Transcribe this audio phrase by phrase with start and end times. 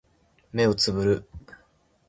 [0.51, 1.29] 目をつぶる